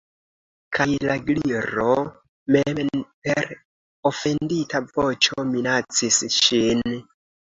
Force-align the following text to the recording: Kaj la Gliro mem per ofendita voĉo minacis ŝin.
Kaj 0.75 0.85
la 1.09 1.17
Gliro 1.27 1.89
mem 2.55 2.81
per 3.27 3.51
ofendita 4.13 4.83
voĉo 4.97 5.47
minacis 5.51 6.23
ŝin. 6.39 6.87